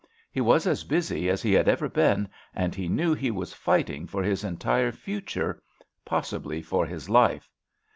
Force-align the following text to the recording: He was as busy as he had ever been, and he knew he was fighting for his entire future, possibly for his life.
He 0.31 0.41
was 0.41 0.65
as 0.65 0.83
busy 0.83 1.29
as 1.29 1.43
he 1.43 1.53
had 1.53 1.67
ever 1.69 1.87
been, 1.87 2.27
and 2.55 2.73
he 2.73 2.87
knew 2.87 3.13
he 3.13 3.29
was 3.29 3.53
fighting 3.53 4.07
for 4.07 4.23
his 4.23 4.43
entire 4.43 4.91
future, 4.91 5.61
possibly 6.05 6.59
for 6.63 6.87
his 6.87 7.07
life. 7.07 7.51